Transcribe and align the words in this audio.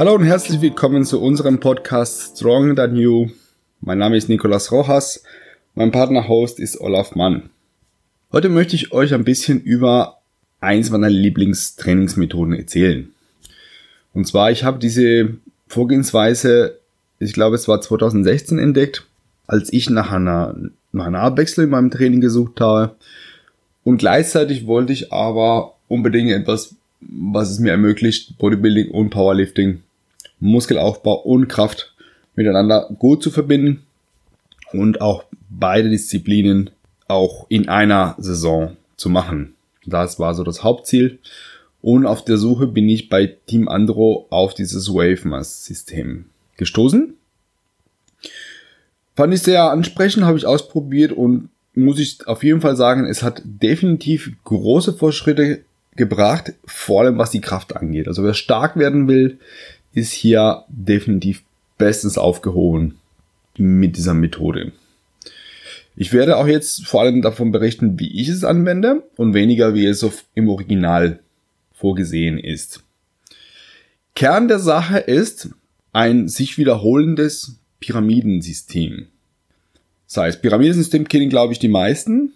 Hallo 0.00 0.14
und 0.14 0.24
herzlich 0.24 0.62
willkommen 0.62 1.04
zu 1.04 1.20
unserem 1.20 1.60
Podcast 1.60 2.38
Stronger 2.38 2.74
Than 2.74 2.96
You. 2.96 3.28
Mein 3.82 3.98
Name 3.98 4.16
ist 4.16 4.30
Nicolas 4.30 4.72
Rojas, 4.72 5.22
mein 5.74 5.90
Partner-Host 5.90 6.58
ist 6.58 6.80
Olaf 6.80 7.14
Mann. 7.16 7.50
Heute 8.32 8.48
möchte 8.48 8.76
ich 8.76 8.92
euch 8.92 9.12
ein 9.12 9.24
bisschen 9.24 9.60
über 9.60 10.16
eins 10.58 10.88
meiner 10.88 11.10
Lieblingstrainingsmethoden 11.10 12.54
erzählen. 12.54 13.10
Und 14.14 14.26
zwar, 14.26 14.50
ich 14.50 14.64
habe 14.64 14.78
diese 14.78 15.36
Vorgehensweise, 15.68 16.78
ich 17.18 17.34
glaube 17.34 17.56
es 17.56 17.68
war 17.68 17.82
2016 17.82 18.58
entdeckt, 18.58 19.06
als 19.46 19.70
ich 19.70 19.90
nach 19.90 20.12
einer, 20.12 20.56
nach 20.92 21.08
einer 21.08 21.20
Abwechslung 21.20 21.64
in 21.64 21.72
meinem 21.72 21.90
Training 21.90 22.22
gesucht 22.22 22.62
habe. 22.62 22.96
Und 23.84 23.98
gleichzeitig 23.98 24.66
wollte 24.66 24.94
ich 24.94 25.12
aber 25.12 25.74
unbedingt 25.88 26.30
etwas, 26.30 26.74
was 27.02 27.50
es 27.50 27.58
mir 27.58 27.72
ermöglicht, 27.72 28.38
Bodybuilding 28.38 28.92
und 28.92 29.10
Powerlifting, 29.10 29.82
Muskelaufbau 30.40 31.14
und 31.20 31.48
Kraft 31.48 31.94
miteinander 32.34 32.88
gut 32.98 33.22
zu 33.22 33.30
verbinden 33.30 33.84
und 34.72 35.00
auch 35.00 35.24
beide 35.48 35.90
Disziplinen 35.90 36.70
auch 37.08 37.46
in 37.48 37.68
einer 37.68 38.14
Saison 38.18 38.76
zu 38.96 39.08
machen. 39.08 39.54
Das 39.86 40.18
war 40.18 40.34
so 40.34 40.44
das 40.44 40.62
Hauptziel. 40.62 41.18
Und 41.82 42.06
auf 42.06 42.24
der 42.24 42.36
Suche 42.36 42.66
bin 42.66 42.88
ich 42.88 43.08
bei 43.08 43.36
Team 43.46 43.68
Andro 43.68 44.26
auf 44.30 44.54
dieses 44.54 44.92
WaveMass-System 44.92 46.26
gestoßen. 46.56 47.14
Fand 49.16 49.34
ich 49.34 49.42
sehr 49.42 49.64
ansprechend, 49.64 50.24
habe 50.24 50.38
ich 50.38 50.46
ausprobiert 50.46 51.12
und 51.12 51.48
muss 51.74 51.98
ich 51.98 52.26
auf 52.26 52.44
jeden 52.44 52.60
Fall 52.60 52.76
sagen, 52.76 53.06
es 53.06 53.22
hat 53.22 53.42
definitiv 53.44 54.30
große 54.44 54.92
Fortschritte 54.92 55.62
gebracht, 55.96 56.52
vor 56.64 57.02
allem 57.02 57.18
was 57.18 57.30
die 57.30 57.40
Kraft 57.40 57.76
angeht. 57.76 58.08
Also 58.08 58.22
wer 58.24 58.34
stark 58.34 58.76
werden 58.76 59.08
will, 59.08 59.38
ist 59.92 60.12
hier 60.12 60.64
definitiv 60.68 61.42
bestens 61.78 62.18
aufgehoben 62.18 62.98
mit 63.56 63.96
dieser 63.96 64.14
Methode. 64.14 64.72
Ich 65.96 66.12
werde 66.12 66.36
auch 66.36 66.46
jetzt 66.46 66.86
vor 66.86 67.02
allem 67.02 67.20
davon 67.20 67.52
berichten, 67.52 67.98
wie 67.98 68.20
ich 68.20 68.28
es 68.28 68.44
anwende 68.44 69.02
und 69.16 69.34
weniger, 69.34 69.74
wie 69.74 69.86
es 69.86 70.06
im 70.34 70.48
Original 70.48 71.20
vorgesehen 71.72 72.38
ist. 72.38 72.82
Kern 74.14 74.48
der 74.48 74.58
Sache 74.58 74.98
ist 74.98 75.50
ein 75.92 76.28
sich 76.28 76.58
wiederholendes 76.58 77.56
Pyramidensystem. 77.80 79.08
Das 80.06 80.16
heißt, 80.18 80.42
Pyramidensystem 80.42 81.08
kennen, 81.08 81.28
glaube 81.28 81.52
ich, 81.52 81.58
die 81.58 81.68
meisten. 81.68 82.32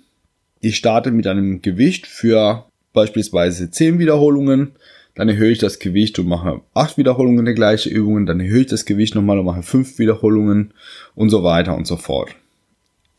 Ich 0.60 0.76
starte 0.76 1.10
mit 1.10 1.26
einem 1.26 1.60
Gewicht 1.60 2.06
für 2.06 2.66
beispielsweise 2.92 3.70
10 3.70 3.98
Wiederholungen, 3.98 4.72
dann 5.14 5.28
erhöhe 5.28 5.50
ich 5.50 5.58
das 5.58 5.78
Gewicht 5.78 6.18
und 6.18 6.26
mache 6.26 6.60
8 6.74 6.98
Wiederholungen 6.98 7.44
der 7.44 7.54
gleichen 7.54 7.92
Übungen, 7.92 8.26
dann 8.26 8.40
erhöhe 8.40 8.62
ich 8.62 8.66
das 8.66 8.84
Gewicht 8.84 9.14
nochmal 9.14 9.38
und 9.38 9.46
mache 9.46 9.62
5 9.62 9.98
Wiederholungen 9.98 10.72
und 11.14 11.30
so 11.30 11.44
weiter 11.44 11.76
und 11.76 11.86
so 11.86 11.96
fort. 11.96 12.30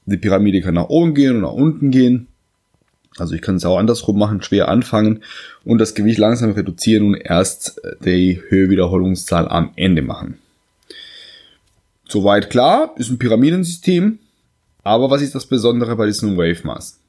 Die 0.05 0.17
Pyramide 0.17 0.61
kann 0.61 0.75
nach 0.75 0.89
oben 0.89 1.15
gehen 1.15 1.35
und 1.35 1.41
nach 1.41 1.53
unten 1.53 1.91
gehen. 1.91 2.27
Also 3.17 3.33
ich 3.33 3.41
kann 3.41 3.55
es 3.55 3.65
auch 3.65 3.77
andersrum 3.77 4.19
machen, 4.19 4.41
schwer 4.41 4.67
anfangen 4.67 5.23
und 5.63 5.79
das 5.79 5.95
Gewicht 5.95 6.19
langsam 6.19 6.51
reduzieren 6.51 7.07
und 7.07 7.15
erst 7.15 7.81
die 8.03 8.41
Höhewiederholungszahl 8.49 9.47
am 9.47 9.71
Ende 9.77 10.01
machen. 10.01 10.37
Soweit 12.07 12.49
klar, 12.49 12.93
ist 12.97 13.09
ein 13.09 13.17
Pyramidensystem. 13.17 14.19
Aber 14.83 15.09
was 15.09 15.23
ist 15.23 15.33
das 15.33 15.47
Besondere 15.47 15.95
bei 15.95 16.05
diesem 16.05 16.37
WaveMass? 16.37 16.99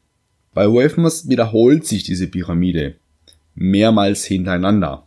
Bei 0.54 0.66
WaveMass 0.66 1.28
wiederholt 1.28 1.84
sich 1.84 2.04
diese 2.04 2.28
Pyramide 2.28 2.94
mehrmals 3.56 4.24
hintereinander. 4.24 5.06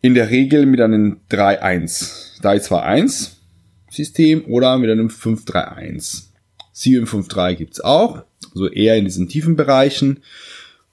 In 0.00 0.14
der 0.14 0.30
Regel 0.30 0.66
mit 0.66 0.80
einem 0.80 1.20
3-1, 1.30 2.40
3-2-1 2.42 3.32
System 3.90 4.44
oder 4.46 4.78
mit 4.78 4.90
einem 4.90 5.08
5-3-1. 5.08 6.28
7-5-3 6.74 7.54
gibt's 7.54 7.80
auch 7.80 8.24
so 8.52 8.68
eher 8.68 8.96
in 8.96 9.04
diesen 9.04 9.28
tiefen 9.28 9.56
Bereichen 9.56 10.22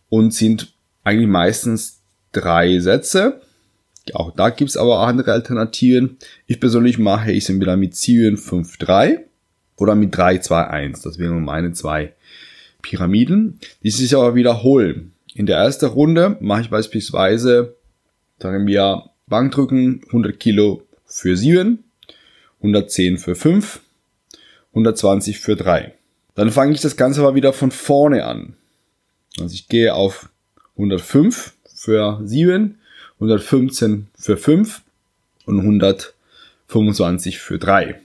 und 0.09 0.33
sind 0.33 0.73
eigentlich 1.03 1.29
meistens 1.29 2.01
drei 2.31 2.79
Sätze. 2.79 3.41
Auch 4.13 4.31
da 4.31 4.49
gibt's 4.49 4.77
aber 4.77 4.99
auch 4.99 5.07
andere 5.07 5.31
Alternativen. 5.31 6.17
Ich 6.47 6.59
persönlich 6.59 6.97
mache 6.97 7.31
ich 7.31 7.49
entweder 7.49 7.77
mit 7.77 7.95
Zielen 7.95 8.37
5-3 8.37 9.19
oder 9.77 9.95
mit 9.95 10.15
3-2-1. 10.15 11.03
Das 11.03 11.17
wären 11.17 11.43
meine 11.43 11.73
zwei 11.73 12.13
Pyramiden, 12.81 13.59
die 13.83 13.91
sich 13.91 14.15
aber 14.15 14.35
wiederholen. 14.35 15.13
In 15.33 15.45
der 15.45 15.57
ersten 15.57 15.85
Runde 15.85 16.37
mache 16.41 16.61
ich 16.61 16.69
beispielsweise, 16.69 17.75
sagen 18.39 18.67
wir, 18.67 19.09
Bankdrücken 19.27 20.01
100 20.07 20.39
Kilo 20.39 20.83
für 21.05 21.37
7, 21.37 21.83
110 22.57 23.17
für 23.17 23.35
5, 23.35 23.79
120 24.71 25.39
für 25.39 25.55
3. 25.55 25.93
Dann 26.35 26.51
fange 26.51 26.73
ich 26.73 26.81
das 26.81 26.97
Ganze 26.97 27.21
aber 27.21 27.35
wieder 27.35 27.53
von 27.53 27.71
vorne 27.71 28.25
an. 28.25 28.55
Also 29.39 29.53
ich 29.53 29.67
gehe 29.69 29.93
auf 29.93 30.29
105 30.75 31.53
für 31.75 32.19
7, 32.23 32.77
115 33.15 34.07
für 34.17 34.35
5 34.37 34.81
und 35.45 35.59
125 35.59 37.39
für 37.39 37.57
3. 37.57 37.99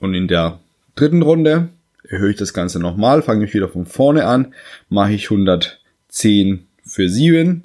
Und 0.00 0.14
in 0.14 0.28
der 0.28 0.60
dritten 0.94 1.22
Runde 1.22 1.70
erhöhe 2.02 2.30
ich 2.30 2.36
das 2.36 2.54
Ganze 2.54 2.78
nochmal, 2.78 3.22
fange 3.22 3.44
ich 3.44 3.54
wieder 3.54 3.68
von 3.68 3.86
vorne 3.86 4.26
an, 4.26 4.54
mache 4.88 5.12
ich 5.12 5.30
110 6.08 6.66
für 6.84 7.08
7, 7.08 7.64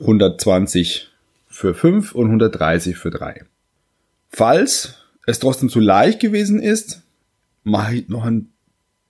120 0.00 1.08
für 1.48 1.74
5 1.74 2.14
und 2.14 2.26
130 2.26 2.96
für 2.96 3.10
3. 3.10 3.44
Falls 4.30 4.94
es 5.26 5.38
trotzdem 5.38 5.68
zu 5.68 5.80
leicht 5.80 6.20
gewesen 6.20 6.60
ist, 6.60 7.02
mache 7.64 7.96
ich 7.96 8.08
noch 8.08 8.24
einen 8.24 8.52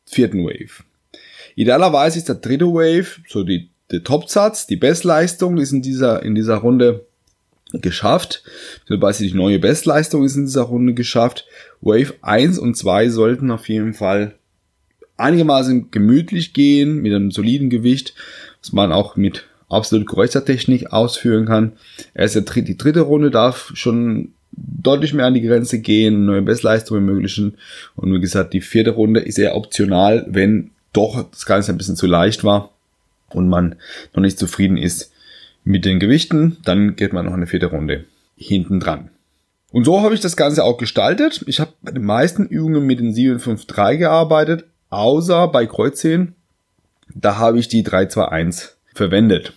vierten 0.07 0.45
Wave. 0.45 0.85
Idealerweise 1.57 2.19
ist 2.19 2.29
der 2.29 2.37
dritte 2.37 2.67
Wave 2.67 3.21
so 3.29 3.43
die, 3.43 3.69
der 3.91 4.05
Topsatz, 4.05 4.67
die 4.67 4.77
Bestleistung 4.77 5.59
ist 5.59 5.73
in 5.73 5.83
dieser, 5.83 6.23
in 6.23 6.35
dieser 6.35 6.57
Runde 6.57 7.05
geschafft. 7.73 8.45
Beziehungsweise 8.81 9.25
die 9.25 9.35
neue 9.35 9.59
Bestleistung 9.59 10.25
ist 10.25 10.37
in 10.37 10.47
dieser 10.47 10.63
Runde 10.63 10.95
geschafft. 10.95 11.47
Wave 11.81 12.15
1 12.23 12.59
und 12.59 12.77
2 12.77 13.09
sollten 13.09 13.51
auf 13.51 13.69
jeden 13.69 13.93
Fall 13.93 14.36
einigermaßen 15.17 15.91
gemütlich 15.91 16.53
gehen, 16.53 17.03
mit 17.03 17.13
einem 17.13 17.31
soliden 17.31 17.71
Gewicht, 17.71 18.15
was 18.61 18.73
man 18.73 18.93
auch 18.93 19.17
mit 19.17 19.45
absolut 19.69 20.07
Kreuzertechnik 20.07 20.93
ausführen 20.93 21.47
kann. 21.47 21.73
Erst 22.15 22.37
die 22.55 22.77
dritte 22.77 23.01
Runde 23.01 23.31
darf 23.31 23.73
schon 23.75 24.33
deutlich 24.53 25.13
mehr 25.13 25.27
an 25.27 25.35
die 25.35 25.43
Grenze 25.43 25.81
gehen, 25.81 26.25
neue 26.25 26.43
Bestleistungen 26.43 27.07
ermöglichen. 27.07 27.57
Und 27.95 28.13
wie 28.13 28.21
gesagt, 28.21 28.55
die 28.55 28.61
vierte 28.61 28.93
Runde 28.93 29.21
ist 29.21 29.39
eher 29.39 29.57
optional, 29.57 30.27
wenn 30.29 30.71
doch 30.93 31.31
das 31.31 31.47
Ganze 31.47 31.73
ein 31.73 31.79
bisschen 31.79 31.97
zu 31.97 32.07
leicht 32.07 32.45
war 32.45 32.71
und 33.31 33.49
man 33.49 33.77
noch 34.15 34.23
nicht 34.23 34.39
zufrieden 34.39 34.77
ist 34.77 35.13
mit 35.65 35.85
den 35.85 36.01
Gewichten, 36.01 36.59
dann 36.65 36.97
geht 36.97 37.13
man 37.13 37.27
noch 37.27 37.35
eine 37.35 37.47
vierte 37.47 37.67
Runde 37.67 38.05
hinten 38.37 38.81
dran. 38.81 39.11
Und 39.73 39.85
so 39.85 40.01
habe 40.01 40.15
ich 40.15 40.21
das 40.21 40.37
Ganze 40.37 40.65
auch 40.65 40.79
gestaltet. 40.79 41.45
Ich 41.47 41.61
habe 41.61 41.73
bei 41.83 41.91
den 41.91 42.05
meisten 42.05 42.47
Übungen 42.47 42.87
mit 42.87 43.01
den 43.01 43.13
753 43.13 43.99
gearbeitet, 43.99 44.65
außer 44.91 45.49
bei 45.49 45.67
Kreuzheben. 45.67 46.35
Da 47.15 47.39
habe 47.39 47.59
ich 47.59 47.69
die 47.69 47.83
321 47.83 48.71
verwendet. 48.95 49.53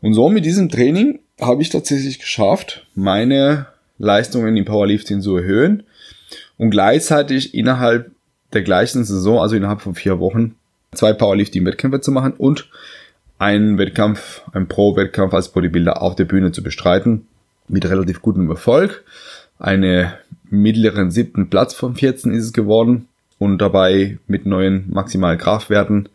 Und 0.00 0.14
so 0.14 0.28
mit 0.28 0.44
diesem 0.44 0.68
Training 0.68 1.20
habe 1.40 1.62
ich 1.62 1.70
tatsächlich 1.70 2.18
geschafft, 2.18 2.86
meine 2.94 3.66
Leistungen 3.98 4.56
im 4.56 4.64
Powerlifting 4.64 5.20
zu 5.20 5.36
erhöhen 5.36 5.84
und 6.58 6.70
gleichzeitig 6.70 7.54
innerhalb 7.54 8.10
der 8.52 8.62
gleichen 8.62 9.04
Saison, 9.04 9.40
also 9.40 9.56
innerhalb 9.56 9.80
von 9.80 9.94
vier 9.94 10.18
Wochen, 10.18 10.56
zwei 10.92 11.12
Powerlifting-Wettkämpfe 11.12 12.00
zu 12.00 12.10
machen 12.10 12.32
und 12.32 12.68
einen 13.38 13.78
Wettkampf, 13.78 14.42
einen 14.52 14.68
Pro-Wettkampf 14.68 15.32
als 15.32 15.48
Bodybuilder 15.48 16.02
auf 16.02 16.14
der 16.14 16.24
Bühne 16.24 16.52
zu 16.52 16.62
bestreiten, 16.62 17.26
mit 17.68 17.88
relativ 17.88 18.20
gutem 18.20 18.50
Erfolg. 18.50 19.04
Eine 19.58 20.18
mittleren 20.50 21.10
siebten 21.10 21.48
Platz 21.48 21.74
von 21.74 21.94
14 21.94 22.32
ist 22.32 22.44
es 22.44 22.52
geworden 22.52 23.08
und 23.40 23.58
dabei 23.58 24.18
mit 24.28 24.44
neuen 24.44 24.84
maximalen 24.90 25.38
Kraftwerten 25.38 26.10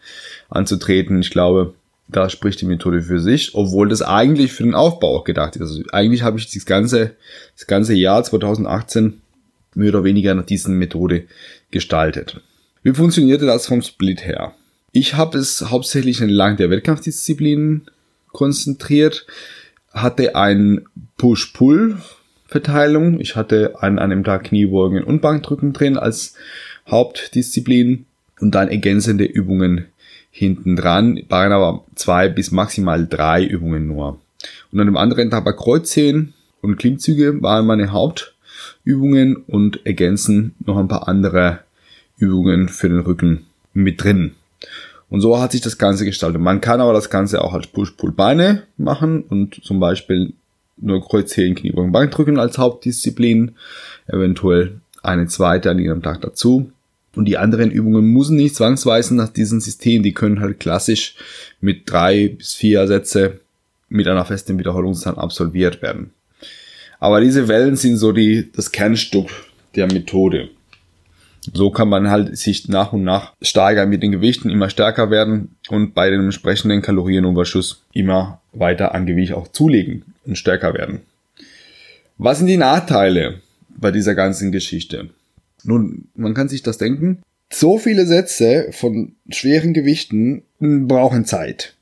anzutreten. 0.48 1.20
Ich 1.20 1.32
glaube, 1.32 1.74
da 2.08 2.30
spricht 2.30 2.62
die 2.62 2.68
Methode 2.68 3.02
für 3.02 3.20
sich, 3.20 3.56
obwohl 3.56 3.90
das 3.90 4.04
eigentlich 4.04 4.54
für 4.54 4.62
den 4.62 4.76
Aufbau 4.76 5.18
auch 5.18 5.24
gedacht 5.24 5.56
ist. 5.56 5.62
Also 5.62 5.82
eigentlich 5.92 6.22
habe 6.22 6.38
ich 6.38 6.52
das 6.52 6.68
ganze, 6.68 7.16
das 7.58 7.66
ganze 7.66 7.96
Jahr 7.96 8.24
2018 8.24 9.22
mehr 9.74 9.90
oder 9.90 10.04
weniger 10.04 10.36
nach 10.36 10.46
diesen 10.46 10.78
Methode 10.78 11.24
gestaltet. 11.72 12.42
Wie 12.84 12.94
funktionierte 12.94 13.48
das 13.48 13.66
vom 13.66 13.82
Split 13.82 14.24
her? 14.24 14.54
Ich 14.92 15.16
habe 15.16 15.40
es 15.40 15.72
hauptsächlich 15.72 16.22
entlang 16.22 16.58
der 16.58 16.70
Wettkampfdisziplinen 16.70 17.88
konzentriert, 18.32 19.26
hatte 19.92 20.36
ein 20.36 20.86
Push-Pull-Verteilung. 21.18 23.20
Ich 23.20 23.36
hatte 23.36 23.78
an 23.80 23.98
einem 23.98 24.24
Tag 24.24 24.44
Kniebeugen 24.44 25.04
und 25.04 25.22
Bankdrücken 25.22 25.74
drin 25.74 25.98
als 25.98 26.36
Hauptdisziplin 26.88 28.06
und 28.40 28.54
dann 28.54 28.70
ergänzende 28.70 29.26
Übungen 29.26 29.86
hinten 30.32 30.76
dran, 30.76 31.22
waren 31.30 31.52
aber 31.52 31.86
zwei 31.96 32.28
bis 32.28 32.52
maximal 32.52 33.08
drei 33.08 33.44
Übungen 33.44 33.88
nur. 33.88 34.20
Und 34.72 34.80
an 34.80 34.88
dem 34.88 34.98
anderen 34.98 35.30
Tag 35.32 35.46
war 35.46 35.56
Kreuzheben 35.56 36.34
und 36.62 36.78
Klimmzüge 36.78 37.42
waren 37.42 37.66
meine 37.66 37.92
Hauptübungen 37.92 39.38
und 39.38 39.86
ergänzen 39.86 40.56
noch 40.66 40.78
ein 40.78 40.88
paar 40.88 41.08
andere 41.08 41.60
Übungen 42.18 42.70
für 42.70 42.90
den 42.90 43.00
Rücken 43.00 43.46
mit 43.74 44.04
drin. 44.04 44.36
Und 45.10 45.22
so 45.22 45.40
hat 45.40 45.52
sich 45.52 45.62
das 45.62 45.78
Ganze 45.78 46.06
gestaltet. 46.06 46.42
Man 46.42 46.62
kann 46.62 46.82
aber 46.82 46.94
das 46.94 47.10
Ganze 47.10 47.42
auch 47.42 47.54
als 47.54 47.68
Push-Pull-Beine 47.68 48.64
machen 48.78 49.22
und 49.22 49.64
zum 49.64 49.80
Beispiel 49.80 50.34
nur 50.78 51.06
Kreuzheben, 51.08 51.56
Kniebeugen, 51.56 51.92
Bankdrücken 51.92 52.40
als 52.40 52.58
Hauptdisziplin, 52.58 53.56
eventuell 54.08 54.82
eine 55.06 55.28
zweite 55.28 55.70
an 55.72 55.80
jedem 55.80 56.02
Tag 56.02 56.22
dazu. 56.22 56.72
Und 57.16 57.26
die 57.26 57.38
anderen 57.38 57.72
Übungen 57.72 58.06
müssen 58.06 58.36
nicht 58.36 58.56
zwangsweise 58.56 59.16
nach 59.16 59.30
diesem 59.30 59.62
System, 59.62 60.04
die 60.04 60.14
können 60.14 60.42
halt 60.42 60.60
klassisch 60.60 61.16
mit 61.62 61.90
drei 61.90 62.28
bis 62.28 62.54
vier 62.54 62.88
Sätze 62.88 63.40
mit 63.88 64.08
einer 64.08 64.26
festen 64.26 64.60
Wiederholungszahl 64.60 65.18
absolviert 65.18 65.82
werden. 65.82 66.12
Aber 67.00 67.22
diese 67.22 67.48
Wellen 67.48 67.76
sind 67.76 67.98
so 67.98 68.12
die, 68.12 68.52
das 68.52 68.72
Kernstück 68.72 69.30
der 69.76 69.88
Methode. 69.92 70.50
So 71.54 71.70
kann 71.70 71.90
man 71.90 72.10
halt 72.10 72.38
sich 72.38 72.68
nach 72.68 72.92
und 72.94 73.04
nach 73.04 73.34
steigern 73.42 73.90
mit 73.90 74.02
den 74.02 74.12
Gewichten, 74.12 74.50
immer 74.50 74.70
stärker 74.70 75.12
werden 75.12 75.56
und 75.70 75.94
bei 75.94 76.10
dem 76.10 76.22
entsprechenden 76.22 76.82
Kalorienüberschuss 76.82 77.84
immer 77.94 78.42
weiter 78.52 78.96
an 78.96 79.06
Gewicht 79.06 79.34
auch 79.34 79.48
zulegen 79.50 80.04
und 80.26 80.38
stärker 80.38 80.74
werden. 80.74 81.02
Was 82.18 82.40
sind 82.40 82.48
die 82.48 82.58
Nachteile 82.58 83.42
bei 83.78 83.92
dieser 83.92 84.16
ganzen 84.16 84.52
Geschichte? 84.52 85.10
Nun, 85.64 86.08
man 86.16 86.34
kann 86.34 86.50
sich 86.50 86.64
das 86.64 86.78
denken. 86.78 87.20
So 87.52 87.78
viele 87.78 88.06
Sätze 88.06 88.70
von 88.72 89.14
schweren 89.30 89.74
Gewichten 89.74 90.44
brauchen 90.60 91.26
Zeit. 91.26 91.74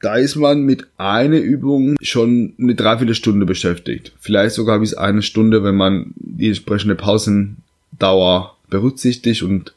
Da 0.00 0.16
ist 0.16 0.34
man 0.34 0.62
mit 0.62 0.86
einer 0.96 1.38
Übung 1.38 1.96
schon 2.00 2.54
eine 2.58 2.74
Dreiviertelstunde 2.74 3.46
beschäftigt. 3.46 4.12
Vielleicht 4.18 4.56
sogar 4.56 4.80
bis 4.80 4.94
eine 4.94 5.22
Stunde, 5.22 5.62
wenn 5.62 5.76
man 5.76 6.12
die 6.16 6.48
entsprechende 6.48 6.96
Pausendauer 6.96 8.56
berücksichtigt 8.68 9.42
und 9.44 9.74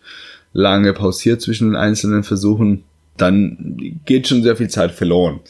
lange 0.52 0.94
pausiert 0.94 1.42
zwischen 1.42 1.70
den 1.70 1.76
einzelnen 1.76 2.24
Versuchen, 2.24 2.84
dann 3.18 3.78
geht 4.06 4.28
schon 4.28 4.42
sehr 4.42 4.56
viel 4.56 4.70
Zeit 4.70 4.92
verloren. 4.92 5.42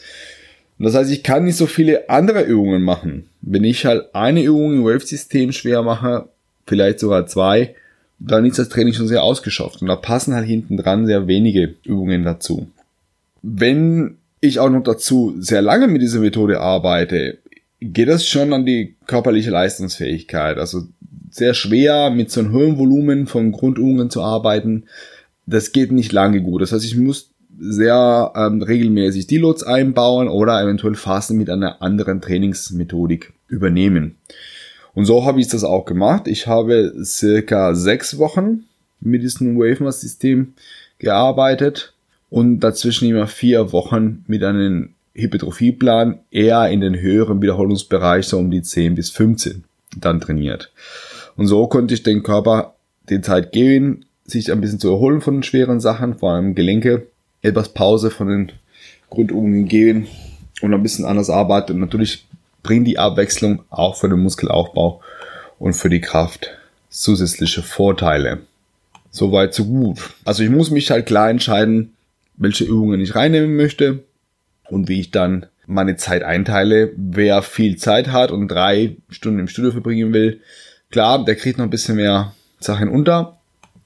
Das 0.78 0.94
heißt, 0.94 1.10
ich 1.10 1.22
kann 1.22 1.44
nicht 1.44 1.56
so 1.56 1.66
viele 1.66 2.10
andere 2.10 2.42
Übungen 2.42 2.82
machen. 2.82 3.28
Wenn 3.40 3.64
ich 3.64 3.86
halt 3.86 4.14
eine 4.14 4.42
Übung 4.42 4.74
im 4.74 4.84
Wave-System 4.84 5.52
schwer 5.52 5.82
mache, 5.82 6.28
vielleicht 6.66 7.00
sogar 7.00 7.26
zwei, 7.26 7.74
dann 8.18 8.44
ist 8.44 8.58
das 8.58 8.68
Training 8.68 8.94
schon 8.94 9.08
sehr 9.08 9.22
ausgeschafft. 9.22 9.80
Und 9.80 9.88
da 9.88 9.96
passen 9.96 10.34
halt 10.34 10.46
hinten 10.46 10.76
dran 10.76 11.06
sehr 11.06 11.26
wenige 11.26 11.74
Übungen 11.84 12.24
dazu. 12.24 12.68
Wenn 13.42 14.16
ich 14.40 14.58
auch 14.58 14.70
noch 14.70 14.82
dazu 14.82 15.34
sehr 15.38 15.62
lange 15.62 15.86
mit 15.88 16.02
dieser 16.02 16.20
Methode 16.20 16.60
arbeite, 16.60 17.38
geht 17.80 18.08
das 18.08 18.26
schon 18.26 18.52
an 18.52 18.66
die 18.66 18.94
körperliche 19.06 19.50
Leistungsfähigkeit. 19.50 20.58
Also 20.58 20.82
sehr 21.30 21.54
schwer 21.54 22.10
mit 22.10 22.30
so 22.30 22.40
einem 22.40 22.52
hohen 22.52 22.78
Volumen 22.78 23.26
von 23.26 23.52
Grundübungen 23.52 24.10
zu 24.10 24.22
arbeiten. 24.22 24.84
Das 25.46 25.72
geht 25.72 25.92
nicht 25.92 26.12
lange 26.12 26.42
gut. 26.42 26.62
Das 26.62 26.72
heißt, 26.72 26.84
ich 26.84 26.96
muss 26.96 27.30
sehr 27.58 28.32
ähm, 28.36 28.62
regelmäßig 28.62 29.26
Deloads 29.26 29.62
einbauen 29.62 30.28
oder 30.28 30.62
eventuell 30.62 30.94
Fasten 30.94 31.36
mit 31.36 31.50
einer 31.50 31.82
anderen 31.82 32.20
Trainingsmethodik 32.20 33.32
übernehmen. 33.48 34.16
Und 34.94 35.04
so 35.04 35.24
habe 35.24 35.40
ich 35.40 35.48
das 35.48 35.64
auch 35.64 35.84
gemacht. 35.84 36.26
Ich 36.26 36.46
habe 36.46 36.92
circa 37.04 37.74
sechs 37.74 38.18
Wochen 38.18 38.64
mit 39.00 39.22
diesem 39.22 39.58
WaveMass-System 39.58 40.54
gearbeitet 40.98 41.92
und 42.30 42.60
dazwischen 42.60 43.08
immer 43.08 43.26
vier 43.26 43.72
Wochen 43.72 44.24
mit 44.26 44.42
einem 44.42 44.94
Hypertrophieplan 45.14 46.18
eher 46.30 46.68
in 46.68 46.80
den 46.80 46.98
höheren 46.98 47.40
Wiederholungsbereich, 47.40 48.26
so 48.26 48.38
um 48.38 48.50
die 48.50 48.62
10 48.62 48.94
bis 48.94 49.10
15 49.10 49.64
dann 49.96 50.20
trainiert. 50.20 50.72
Und 51.36 51.46
so 51.46 51.66
konnte 51.66 51.94
ich 51.94 52.02
den 52.02 52.22
Körper 52.22 52.74
die 53.08 53.20
Zeit 53.20 53.52
geben, 53.52 54.04
sich 54.24 54.50
ein 54.50 54.60
bisschen 54.60 54.80
zu 54.80 54.90
erholen 54.90 55.20
von 55.20 55.34
den 55.34 55.42
schweren 55.42 55.80
Sachen, 55.80 56.18
vor 56.18 56.32
allem 56.32 56.54
Gelenke, 56.54 57.06
etwas 57.42 57.70
Pause 57.70 58.10
von 58.10 58.28
den 58.28 58.52
Grundübungen 59.10 59.66
geben 59.66 60.08
und 60.62 60.74
ein 60.74 60.82
bisschen 60.82 61.04
anders 61.04 61.30
arbeiten. 61.30 61.72
Und 61.72 61.80
natürlich 61.80 62.26
bringt 62.62 62.86
die 62.86 62.98
Abwechslung 62.98 63.62
auch 63.70 63.96
für 63.96 64.08
den 64.08 64.20
Muskelaufbau 64.20 65.00
und 65.58 65.74
für 65.74 65.88
die 65.88 66.00
Kraft 66.00 66.50
zusätzliche 66.88 67.62
Vorteile. 67.62 68.38
Soweit 69.10 69.54
so 69.54 69.64
gut. 69.64 69.98
Also 70.24 70.42
ich 70.42 70.50
muss 70.50 70.70
mich 70.70 70.90
halt 70.90 71.06
klar 71.06 71.30
entscheiden, 71.30 71.94
welche 72.36 72.64
Übungen 72.64 73.00
ich 73.00 73.14
reinnehmen 73.14 73.56
möchte 73.56 74.04
und 74.68 74.88
wie 74.88 75.00
ich 75.00 75.10
dann 75.10 75.46
meine 75.66 75.96
Zeit 75.96 76.22
einteile. 76.22 76.92
Wer 76.96 77.42
viel 77.42 77.76
Zeit 77.76 78.08
hat 78.08 78.30
und 78.30 78.48
drei 78.48 78.96
Stunden 79.08 79.40
im 79.40 79.48
Studio 79.48 79.72
verbringen 79.72 80.12
will, 80.12 80.40
klar, 80.90 81.24
der 81.24 81.36
kriegt 81.36 81.58
noch 81.58 81.64
ein 81.64 81.70
bisschen 81.70 81.96
mehr 81.96 82.34
Sachen 82.60 82.88
unter. 82.88 83.35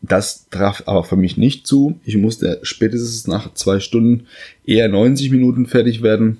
Das 0.02 0.49
traf 0.49 0.82
aber 0.87 1.05
für 1.05 1.17
mich 1.17 1.37
nicht 1.37 1.67
zu. 1.67 2.00
Ich 2.05 2.17
musste 2.17 2.58
spätestens 2.62 3.26
nach 3.26 3.52
zwei 3.55 3.81
Stunden 3.81 4.26
eher 4.64 4.88
90 4.88 5.31
Minuten 5.31 5.67
fertig 5.67 6.02
werden 6.02 6.38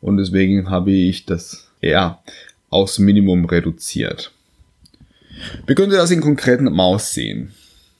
und 0.00 0.16
deswegen 0.16 0.70
habe 0.70 0.90
ich 0.90 1.24
das 1.24 1.68
eher 1.80 2.18
aufs 2.68 2.98
Minimum 2.98 3.44
reduziert. 3.44 4.32
Wir 5.66 5.74
können 5.74 5.92
das 5.92 6.10
in 6.10 6.20
konkreten 6.20 6.64
Maus 6.64 7.14
sehen 7.14 7.52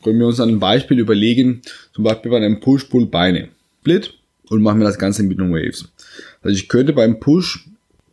können 0.06 0.20
wir 0.20 0.29
uns 0.29 0.38
ein 0.38 0.61
Beispiel 0.61 1.00
überlegen, 1.00 1.62
zum 1.93 2.05
Beispiel 2.05 2.31
bei 2.31 2.37
einem 2.37 2.61
Push-Pull-Beine. 2.61 3.49
Split 3.81 4.14
und 4.49 4.62
machen 4.62 4.79
wir 4.79 4.87
das 4.87 4.99
Ganze 4.99 5.25
mit 5.25 5.41
den 5.41 5.53
Waves. 5.53 5.88
Also 6.43 6.56
ich 6.56 6.69
könnte 6.69 6.93
beim 6.93 7.19
Push 7.19 7.69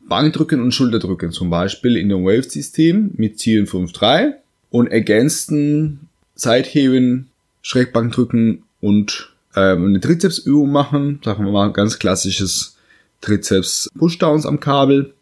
Bankdrücken 0.10 0.60
und 0.60 0.72
Schulterdrücken 0.72 1.32
zum 1.32 1.52
Beispiel 1.52 1.96
in 1.98 2.10
dem 2.10 2.26
Wave-System 2.26 3.12
mit 3.16 3.38
Zielen 3.38 3.68
5-3 3.68 4.34
und 4.72 4.88
ergänzten 4.88 6.10
Seitheben, 6.44 7.30
Schrägbankdrücken 7.62 8.64
und 8.82 9.34
ähm, 9.56 9.88
eine 9.88 10.00
Trizepsübung 10.00 10.72
machen. 10.72 11.20
Sagen 11.24 11.46
wir 11.46 11.52
mal 11.52 11.72
ganz 11.72 12.00
klassisches 12.00 12.78
Trizeps 13.22 13.90
Pushdowns 13.98 14.46
am 14.46 14.60
Kabel. 14.60 15.14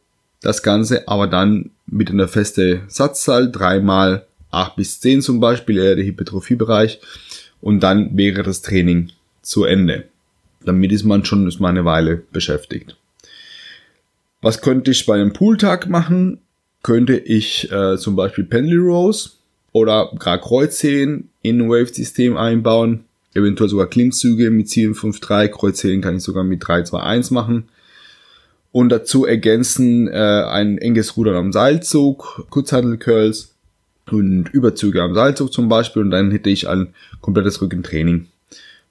Das 0.42 0.64
Ganze 0.64 1.08
aber 1.08 1.28
dann 1.28 1.70
mit 1.86 2.10
einer 2.10 2.28
feste 2.28 2.82
Satzzahl 2.88 3.52
dreimal 3.52 4.26
8 4.50 4.76
bis 4.76 5.00
10 5.00 5.22
zum 5.22 5.40
Beispiel, 5.40 5.78
eher 5.78 5.96
der 5.96 6.06
Hypertrophiebereich. 6.06 7.00
Und 7.62 7.82
dann 7.82 8.18
wäre 8.18 8.44
das 8.44 8.62
Training 8.62 9.12
zu 9.42 9.66
Ende. 9.66 10.06
Damit 10.66 10.92
ist 10.92 11.04
man 11.04 11.26
schon 11.26 11.48
ist 11.48 11.60
man 11.60 11.72
eine 11.78 11.86
Weile 11.86 12.24
beschäftigt. 12.32 12.98
Was 14.42 14.62
könnte 14.62 14.92
ich 14.92 15.06
bei 15.06 15.16
einem 15.16 15.34
Pooltag 15.34 15.88
machen? 15.88 16.40
Könnte 16.82 17.18
ich 17.18 17.72
äh, 17.72 17.98
zum 17.98 18.16
Beispiel 18.16 18.44
Pendley 18.44 18.78
Rows 18.78 19.41
oder 19.72 20.12
gerade 20.18 20.44
Kreuzheben 20.44 21.30
in 21.42 21.62
ein 21.62 21.70
Wave-System 21.70 22.38
einbauen. 22.38 23.06
Eventuell 23.34 23.70
sogar 23.70 23.88
Klimmzüge 23.88 24.52
mit 24.52 24.70
753. 24.70 25.52
Kreuzheben 25.52 26.02
kann 26.02 26.18
ich 26.18 26.24
sogar 26.24 26.44
mit 26.44 26.68
321 26.68 27.32
machen. 27.32 27.70
Und 28.72 28.90
dazu 28.90 29.26
ergänzen 29.26 30.08
äh, 30.08 30.12
ein 30.12 30.78
enges 30.78 31.18
Rudern 31.18 31.36
am 31.36 31.52
Seilzug, 31.52 32.46
Kurzhandel-Curls 32.50 33.54
und 34.12 34.50
Überzüge 34.50 35.02
am 35.02 35.14
Seilzug 35.14 35.52
zum 35.52 35.70
Beispiel 35.70 36.02
und 36.02 36.12
dann 36.12 36.32
hätte 36.32 36.50
ich 36.50 36.68
ein 36.68 36.94
komplettes 37.22 37.62
Rückentraining 37.62 38.28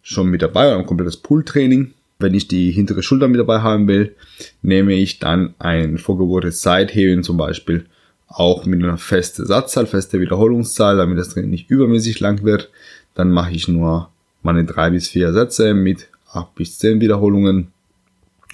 schon 0.03 0.29
mit 0.29 0.43
dabei 0.43 0.69
oder 0.69 0.79
ein 0.79 0.87
komplettes 0.87 1.17
Pull-Training. 1.17 1.93
Wenn 2.19 2.35
ich 2.35 2.49
die 2.49 2.71
hintere 2.71 3.03
Schulter 3.03 3.29
mit 3.29 3.41
dabei 3.41 3.61
haben 3.61 3.89
will, 3.89 4.15
nehme 4.61 4.93
ich 4.93 5.19
dann 5.19 5.55
ein 5.59 5.97
vorgeburtes 5.97 6.61
Seitheben 6.61 7.23
zum 7.23 7.39
Beispiel 7.39 7.87
auch 8.31 8.65
mit 8.65 8.83
einer 8.83 8.97
festen 8.97 9.45
Satzzahl, 9.45 9.87
feste 9.87 10.21
Wiederholungszahl, 10.21 10.97
damit 10.97 11.19
das 11.19 11.31
Training 11.31 11.51
nicht 11.51 11.69
übermäßig 11.69 12.21
lang 12.21 12.43
wird. 12.45 12.71
Dann 13.15 13.31
mache 13.31 13.53
ich 13.53 13.69
nur 13.69 14.09
meine 14.43 14.65
drei 14.65 14.91
bis 14.91 15.09
vier 15.09 15.33
Sätze 15.33 15.75
mit 15.75 16.09
acht 16.33 16.55
bis 16.55 16.79
zehn 16.79 17.01
Wiederholungen 17.01 17.73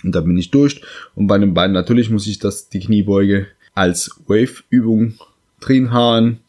und 0.02 0.14
dann 0.14 0.25
bin 0.25 0.38
ich 0.38 0.50
durch. 0.50 0.83
Und 1.14 1.26
bei 1.26 1.38
den 1.38 1.54
beiden 1.54 1.73
natürlich 1.73 2.11
muss 2.11 2.26
ich 2.26 2.38
das, 2.38 2.68
die 2.68 2.80
Kniebeuge 2.80 3.47
als 3.75 4.11
Wave-Übung 4.26 5.14
drin 5.61 5.92
haben. 5.92 6.40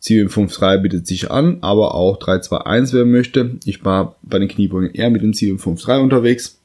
753 0.00 0.82
bietet 0.82 1.06
sich 1.06 1.30
an, 1.30 1.58
aber 1.60 1.94
auch 1.94 2.18
321 2.18 2.94
wer 2.94 3.04
möchte. 3.04 3.56
Ich 3.64 3.84
war 3.84 4.16
bei 4.22 4.38
den 4.38 4.48
Kniebeugen 4.48 4.94
eher 4.94 5.10
mit 5.10 5.22
dem 5.22 5.34
753 5.34 6.02
unterwegs. 6.02 6.58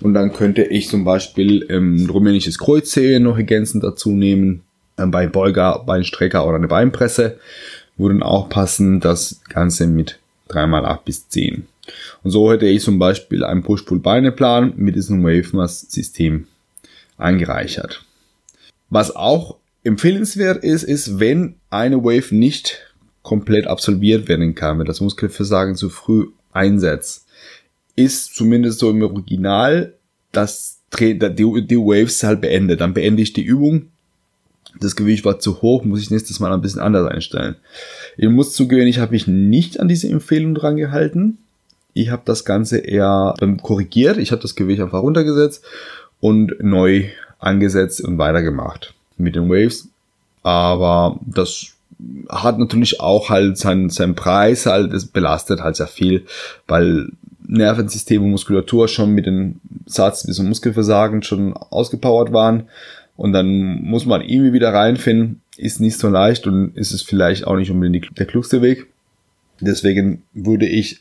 Und 0.00 0.14
dann 0.14 0.32
könnte 0.32 0.62
ich 0.62 0.88
zum 0.88 1.04
Beispiel 1.04 1.66
ähm, 1.70 2.08
rumänisches 2.08 2.58
Kreuzheben 2.58 3.24
noch 3.24 3.36
ergänzend 3.36 3.82
dazu 3.82 4.10
nehmen. 4.10 4.62
Ähm, 4.98 5.10
bei 5.10 5.26
Beuger, 5.26 5.82
Beinstrecker 5.86 6.46
oder 6.46 6.56
eine 6.56 6.68
Beinpresse 6.68 7.38
würden 7.96 8.22
auch 8.22 8.48
passen. 8.48 9.00
Das 9.00 9.40
Ganze 9.48 9.86
mit 9.86 10.18
3x8 10.50 10.98
bis 11.04 11.28
10. 11.28 11.66
Und 12.22 12.30
so 12.30 12.50
hätte 12.50 12.66
ich 12.66 12.82
zum 12.82 12.98
Beispiel 12.98 13.44
einen 13.44 13.62
Push-Pull-Beine-Plan 13.62 14.74
mit 14.76 14.96
diesem 14.96 15.22
Wavemass-System 15.22 16.46
eingereichert. 17.18 18.04
Was 18.90 19.14
auch 19.14 19.56
empfehlenswert 19.82 20.64
ist, 20.64 20.82
ist, 20.82 21.20
wenn 21.20 21.56
eine 21.70 22.02
Wave 22.02 22.34
nicht 22.34 22.80
komplett 23.22 23.66
absolviert 23.66 24.28
werden 24.28 24.54
kann, 24.54 24.78
wenn 24.78 24.86
das 24.86 25.00
Muskelversagen 25.00 25.76
zu 25.76 25.90
früh 25.90 26.28
einsetzt, 26.52 27.26
ist 27.96 28.34
zumindest 28.34 28.78
so 28.78 28.90
im 28.90 29.02
Original 29.02 29.94
das 30.32 30.80
die, 30.98 31.18
die 31.18 31.76
Waves 31.76 32.22
halt 32.22 32.40
beendet. 32.40 32.80
Dann 32.80 32.94
beende 32.94 33.22
ich 33.22 33.32
die 33.32 33.42
Übung 33.42 33.90
das 34.80 34.96
Gewicht 34.96 35.24
war 35.24 35.38
zu 35.38 35.62
hoch, 35.62 35.84
muss 35.84 36.00
ich 36.00 36.10
nächstes 36.10 36.40
Mal 36.40 36.52
ein 36.52 36.60
bisschen 36.60 36.80
anders 36.80 37.10
einstellen. 37.10 37.56
Ich 38.16 38.28
muss 38.28 38.52
zugeben, 38.52 38.86
ich 38.86 38.98
habe 38.98 39.12
mich 39.12 39.26
nicht 39.26 39.80
an 39.80 39.88
diese 39.88 40.08
Empfehlung 40.08 40.54
dran 40.54 40.76
gehalten. 40.76 41.38
Ich 41.92 42.10
habe 42.10 42.22
das 42.24 42.44
Ganze 42.44 42.78
eher 42.78 43.34
korrigiert. 43.62 44.18
Ich 44.18 44.32
habe 44.32 44.42
das 44.42 44.56
Gewicht 44.56 44.80
einfach 44.80 45.02
runtergesetzt 45.02 45.64
und 46.20 46.54
neu 46.60 47.04
angesetzt 47.38 48.00
und 48.02 48.18
weitergemacht 48.18 48.94
mit 49.16 49.36
den 49.36 49.48
Waves. 49.48 49.88
Aber 50.42 51.20
das 51.24 51.66
hat 52.28 52.58
natürlich 52.58 53.00
auch 53.00 53.30
halt 53.30 53.56
seinen, 53.56 53.90
seinen 53.90 54.16
Preis 54.16 54.66
halt, 54.66 54.92
es 54.92 55.06
belastet 55.06 55.60
halt 55.60 55.76
sehr 55.76 55.86
viel, 55.86 56.26
weil 56.66 57.10
Nervensystem 57.46 58.22
und 58.22 58.30
Muskulatur 58.30 58.88
schon 58.88 59.12
mit 59.12 59.26
dem 59.26 59.60
Satz 59.86 60.26
bis 60.26 60.36
zum 60.36 60.48
Muskelversagen 60.48 61.22
schon 61.22 61.52
ausgepowert 61.56 62.32
waren 62.32 62.64
und 63.16 63.32
dann 63.32 63.82
muss 63.82 64.06
man 64.06 64.22
irgendwie 64.22 64.52
wieder 64.52 64.72
reinfinden, 64.72 65.40
ist 65.56 65.80
nicht 65.80 65.98
so 65.98 66.08
leicht 66.08 66.46
und 66.46 66.76
ist 66.76 66.92
es 66.92 67.02
vielleicht 67.02 67.46
auch 67.46 67.56
nicht 67.56 67.70
unbedingt 67.70 68.18
der 68.18 68.26
klugste 68.26 68.62
Weg. 68.62 68.86
Deswegen 69.60 70.22
würde 70.32 70.66
ich 70.66 71.00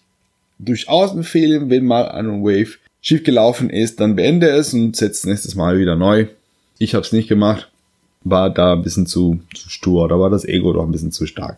durchaus 0.60 1.14
empfehlen, 1.14 1.70
wenn 1.70 1.86
mal 1.86 2.10
ein 2.10 2.44
Wave 2.44 2.78
schief 3.02 3.24
gelaufen 3.24 3.70
ist, 3.70 4.00
dann 4.00 4.16
beende 4.16 4.50
es 4.50 4.74
und 4.74 4.96
setze 4.96 5.28
nächstes 5.28 5.56
Mal 5.56 5.80
wieder 5.80 5.96
neu. 5.96 6.28
Ich 6.78 6.94
habe 6.96 7.06
es 7.06 7.12
nicht 7.12 7.28
gemacht, 7.28 7.70
war 8.24 8.50
da 8.50 8.74
ein 8.74 8.84
bisschen 8.84 9.08
zu, 9.08 9.40
zu 9.54 9.70
stur, 9.70 10.08
da 10.08 10.20
war 10.20 10.30
das 10.30 10.46
Ego 10.46 10.72
doch 10.74 10.84
ein 10.84 10.92
bisschen 10.92 11.12
zu 11.12 11.26
stark. 11.26 11.58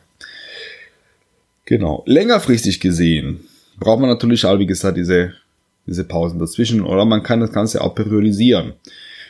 Genau. 1.66 2.04
Längerfristig 2.06 2.80
gesehen 2.80 3.42
braucht 3.80 4.00
man 4.00 4.10
natürlich 4.10 4.46
auch, 4.46 4.60
wie 4.60 4.66
gesagt, 4.66 4.98
diese, 4.98 5.34
diese 5.86 6.04
Pausen 6.04 6.40
dazwischen 6.40 6.82
oder 6.82 7.06
man 7.06 7.24
kann 7.24 7.40
das 7.40 7.52
Ganze 7.52 7.82
auch 7.82 7.96
periodisieren. 7.96 8.74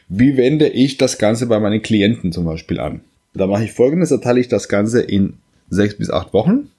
Wie 0.08 0.38
wende 0.38 0.68
ich 0.68 0.98
das 0.98 1.18
Ganze 1.18 1.48
bei 1.48 1.60
meinen 1.60 1.82
Klienten 1.82 2.32
zum 2.32 2.46
Beispiel 2.46 2.80
an? 2.80 3.02
Da 3.34 3.48
mache 3.48 3.66
ich 3.66 3.74
folgendes, 3.74 4.10
da 4.10 4.18
teile 4.18 4.40
ich 4.40 4.48
das 4.48 4.70
Ganze 4.70 5.02
in 5.02 5.34
sechs 5.70 5.96
bis 5.96 6.10
acht 6.10 6.34
Wochen. 6.34 6.70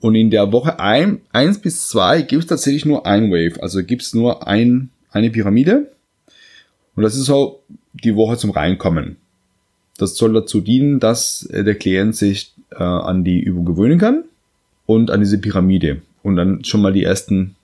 Und 0.00 0.16
in 0.16 0.30
der 0.30 0.50
Woche 0.50 0.80
ein, 0.80 1.20
eins 1.32 1.60
bis 1.60 1.88
zwei 1.88 2.22
gibt 2.22 2.42
es 2.42 2.48
tatsächlich 2.48 2.84
nur 2.84 3.06
ein 3.06 3.30
Wave. 3.30 3.62
Also 3.62 3.84
gibt 3.84 4.02
es 4.02 4.14
nur 4.14 4.48
ein, 4.48 4.90
eine 5.10 5.30
Pyramide. 5.30 5.92
Und 6.96 7.04
das 7.04 7.14
ist 7.14 7.26
so 7.26 7.62
die 7.92 8.16
Woche 8.16 8.36
zum 8.36 8.50
Reinkommen. 8.50 9.16
Das 9.98 10.16
soll 10.16 10.32
dazu 10.32 10.60
dienen, 10.60 10.98
dass 10.98 11.44
äh, 11.46 11.62
der 11.62 11.76
Klient 11.76 12.16
sich 12.16 12.52
äh, 12.70 12.82
an 12.82 13.24
die 13.24 13.40
Übung 13.40 13.64
gewöhnen 13.64 13.98
kann 13.98 14.24
und 14.86 15.10
an 15.10 15.20
diese 15.20 15.38
Pyramide 15.38 16.02
und 16.22 16.36
dann 16.36 16.64
schon 16.64 16.82
mal 16.82 16.92
die 16.92 17.04
ersten 17.04 17.54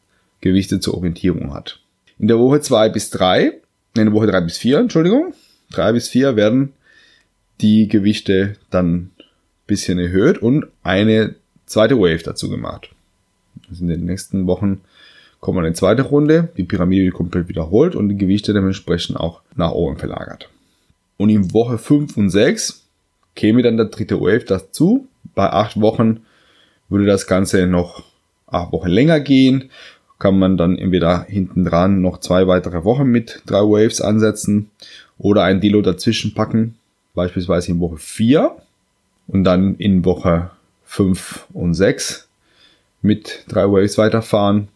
Gewichte 0.40 0.78
zur 0.78 0.94
Orientierung 0.94 1.52
hat. 1.54 1.80
In 2.18 2.28
der 2.28 2.38
Woche 2.38 2.60
zwei 2.60 2.88
bis 2.88 3.10
drei 3.10 3.54
in 3.96 4.04
der 4.04 4.12
Woche 4.12 4.26
drei 4.26 4.40
bis 4.40 4.58
vier, 4.58 4.78
Entschuldigung, 4.78 5.34
drei 5.70 5.92
bis 5.92 6.08
vier 6.08 6.36
werden 6.36 6.72
die 7.60 7.88
Gewichte 7.88 8.56
dann 8.70 9.10
bisschen 9.66 9.98
erhöht 9.98 10.38
und 10.38 10.66
eine 10.82 11.34
zweite 11.66 11.98
Wave 11.98 12.22
dazu 12.22 12.48
gemacht. 12.48 12.90
Also 13.68 13.82
in 13.82 13.88
den 13.88 14.04
nächsten 14.06 14.46
Wochen 14.46 14.80
kommt 15.40 15.58
eine 15.58 15.74
zweite 15.74 16.02
Runde, 16.02 16.48
die 16.56 16.64
Pyramide 16.64 17.04
wird 17.04 17.14
komplett 17.14 17.48
wiederholt 17.48 17.94
und 17.94 18.08
die 18.08 18.16
Gewichte 18.16 18.52
dementsprechend 18.52 19.16
auch 19.18 19.40
nach 19.54 19.72
oben 19.72 19.98
verlagert. 19.98 20.48
Und 21.16 21.30
in 21.30 21.52
Woche 21.52 21.78
5 21.78 22.16
und 22.16 22.30
6 22.30 22.84
käme 23.34 23.62
dann 23.62 23.76
der 23.76 23.86
dritte 23.86 24.20
Wave 24.20 24.44
dazu. 24.44 25.06
Bei 25.34 25.50
acht 25.50 25.80
Wochen 25.80 26.22
würde 26.88 27.06
das 27.06 27.26
Ganze 27.26 27.66
noch 27.66 28.04
acht 28.46 28.72
Wochen 28.72 28.88
länger 28.88 29.20
gehen 29.20 29.70
kann 30.18 30.38
man 30.38 30.56
dann 30.56 30.76
entweder 30.76 31.24
hinten 31.24 31.64
dran 31.64 32.00
noch 32.00 32.18
zwei 32.18 32.46
weitere 32.46 32.84
Wochen 32.84 33.06
mit 33.06 33.42
drei 33.46 33.60
Waves 33.60 34.00
ansetzen 34.00 34.70
oder 35.18 35.44
ein 35.44 35.60
Dilo 35.60 35.82
dazwischen 35.82 36.34
packen, 36.34 36.76
beispielsweise 37.14 37.72
in 37.72 37.80
Woche 37.80 37.98
4 37.98 38.56
und 39.28 39.44
dann 39.44 39.76
in 39.76 40.04
Woche 40.04 40.50
5 40.84 41.46
und 41.52 41.74
6 41.74 42.28
mit 43.02 43.44
drei 43.48 43.64
Waves 43.64 43.98
weiterfahren 43.98 44.68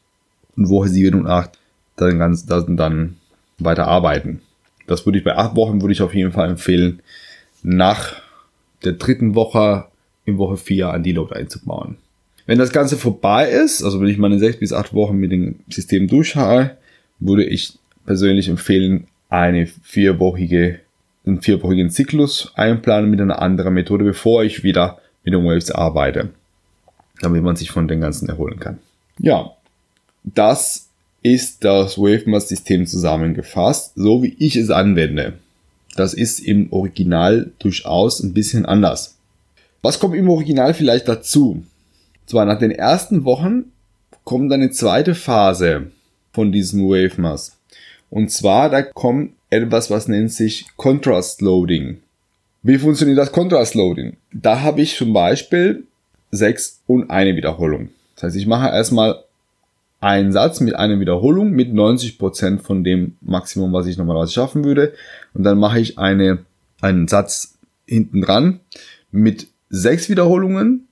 und 0.57 0.69
Woche 0.69 0.89
7 0.89 1.21
und 1.21 1.27
8 1.27 1.59
dann 1.97 2.19
ganz 2.19 2.47
dann, 2.47 2.77
dann 2.77 3.17
weiter 3.59 3.87
arbeiten. 3.87 4.43
Das 4.87 5.07
würde 5.07 5.19
ich 5.19 5.25
bei 5.25 5.37
acht 5.37 5.57
Wochen 5.57 5.81
würde 5.81 5.93
ich 5.93 6.03
auf 6.03 6.15
jeden 6.15 6.33
Fall 6.33 6.51
empfehlen, 6.51 7.01
nach 7.63 8.17
der 8.85 8.93
dritten 8.93 9.35
Woche 9.35 9.87
in 10.25 10.39
Woche 10.39 10.57
4 10.57 10.91
ein 10.91 11.03
Deload 11.03 11.35
einzubauen. 11.35 11.97
Wenn 12.47 12.59
das 12.59 12.73
Ganze 12.73 12.97
vorbei 12.97 13.49
ist, 13.49 13.83
also 13.83 14.01
wenn 14.01 14.09
ich 14.09 14.19
meine 14.19 14.39
sechs 14.39 14.59
bis 14.59 14.73
acht 14.73 14.95
Wochen 14.95 15.17
mit 15.17 15.33
dem 15.33 15.61
System 15.69 16.09
durchhaue, 16.09 16.77
würde 17.21 17.45
ich 17.45 17.79
persönlich 18.05 18.49
empfehlen, 18.49 19.07
eine 19.29 19.67
vierwöchige, 19.67 20.81
einen 21.25 21.41
vierwöchigen 21.41 21.91
Zyklus 21.91 22.53
einplanen 22.55 23.11
mit 23.11 23.21
einer 23.21 23.41
anderen 23.41 23.75
Methode, 23.75 24.05
bevor 24.05 24.45
ich 24.45 24.65
wieder 24.65 24.99
mit 25.25 25.33
den 25.33 25.45
Waves 25.45 25.71
arbeite, 25.71 26.31
damit 27.21 27.43
man 27.43 27.57
sich 27.57 27.71
von 27.71 27.89
den 27.89 28.01
ganzen 28.01 28.29
erholen 28.29 28.59
kann. 28.59 28.79
Ja, 29.19 29.53
das 30.25 30.89
ist 31.23 31.65
das 31.65 31.97
WaveMass-System 31.97 32.87
zusammengefasst, 32.87 33.93
so 33.95 34.23
wie 34.23 34.35
ich 34.39 34.57
es 34.57 34.71
anwende. 34.71 35.35
Das 35.95 36.15
ist 36.15 36.41
im 36.41 36.73
Original 36.73 37.53
durchaus 37.59 38.23
ein 38.23 38.33
bisschen 38.33 38.67
anders. 38.67 39.17
Was 39.83 39.99
kommt 39.99 40.15
im 40.15 40.29
Original 40.29 40.75
vielleicht 40.75 41.09
dazu? 41.09 41.65
Zwar 42.27 42.45
nach 42.45 42.59
den 42.59 42.71
ersten 42.71 43.25
Wochen 43.25 43.73
kommt 44.25 44.53
eine 44.53 44.71
zweite 44.71 45.15
Phase 45.15 45.91
von 46.33 46.53
diesem 46.53 46.89
Wave 46.89 47.21
Mass. 47.21 47.59
Und 48.11 48.31
zwar, 48.31 48.71
da 48.71 48.83
kommt 48.83 49.33
etwas, 49.51 49.91
was 49.91 50.09
nennt 50.09 50.33
sich 50.33 50.67
Contrast 50.77 51.41
Loading. 51.41 51.99
Wie 52.63 52.79
funktioniert 52.79 53.19
das 53.19 53.33
Contrast 53.33 53.75
Loading? 53.75 54.17
Da 54.33 54.61
habe 54.61 54.83
ich 54.83 54.97
zum 54.97 55.13
Beispiel 55.13 55.85
sechs 56.31 56.81
und 56.87 57.11
eine 57.11 57.37
Wiederholung. 57.37 57.91
Das 58.15 58.25
heißt, 58.25 58.37
ich 58.37 58.47
mache 58.47 58.69
erstmal 58.69 59.25
einen 60.01 60.33
Satz 60.33 60.61
mit 60.61 60.75
einer 60.75 60.99
Wiederholung 61.01 61.51
mit 61.51 61.73
90% 61.73 62.61
von 62.61 62.83
dem 62.83 63.17
Maximum, 63.21 63.73
was 63.73 63.87
ich 63.87 63.97
normalerweise 63.97 64.33
schaffen 64.33 64.65
würde. 64.65 64.95
Und 65.33 65.45
dann 65.45 65.59
mache 65.59 65.81
ich 65.81 65.99
eine, 65.99 66.45
einen 66.81 67.09
Satz 67.09 67.55
hinten 67.87 68.23
dran 68.23 68.61
mit 69.11 69.47
sechs 69.71 70.09
Wiederholungen 70.09 70.89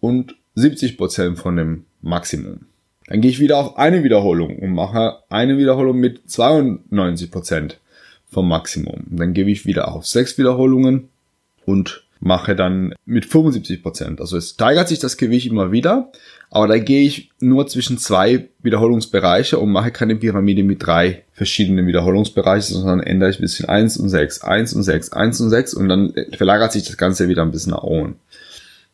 und 0.00 0.36
70% 0.56 1.36
von 1.36 1.56
dem 1.56 1.84
Maximum. 2.00 2.66
Dann 3.06 3.20
gehe 3.20 3.30
ich 3.30 3.40
wieder 3.40 3.58
auf 3.58 3.76
eine 3.76 4.02
Wiederholung 4.02 4.58
und 4.58 4.72
mache 4.72 5.18
eine 5.28 5.58
Wiederholung 5.58 5.98
mit 5.98 6.26
92% 6.26 7.74
vom 8.26 8.48
Maximum. 8.48 9.04
Dann 9.10 9.34
gebe 9.34 9.50
ich 9.50 9.66
wieder 9.66 9.88
auf 9.88 10.06
sechs 10.06 10.38
Wiederholungen 10.38 11.08
und 11.66 12.04
mache 12.20 12.56
dann 12.56 12.94
mit 13.04 13.26
75%. 13.26 14.20
Also 14.20 14.38
es 14.38 14.50
steigert 14.50 14.88
sich 14.88 14.98
das 14.98 15.18
Gewicht 15.18 15.46
immer 15.46 15.72
wieder, 15.72 16.10
aber 16.50 16.68
da 16.68 16.78
gehe 16.78 17.02
ich 17.02 17.30
nur 17.40 17.66
zwischen 17.66 17.98
zwei 17.98 18.48
Wiederholungsbereiche 18.62 19.58
und 19.58 19.70
mache 19.70 19.90
keine 19.90 20.16
Pyramide 20.16 20.62
mit 20.62 20.84
drei 20.84 21.24
verschiedenen 21.32 21.86
Wiederholungsbereichen, 21.86 22.76
sondern 22.76 23.00
ändere 23.00 23.30
ich 23.30 23.38
ein 23.38 23.42
bisschen 23.42 23.68
eins 23.68 23.98
und 23.98 24.08
sechs, 24.08 24.40
eins 24.40 24.72
und 24.72 24.84
sechs, 24.84 25.12
eins 25.12 25.40
und 25.40 25.50
sechs 25.50 25.74
und 25.74 25.88
dann 25.88 26.14
verlagert 26.32 26.72
sich 26.72 26.84
das 26.84 26.96
Ganze 26.96 27.28
wieder 27.28 27.42
ein 27.42 27.50
bisschen 27.50 27.72
nach 27.72 27.82
oben. 27.82 28.16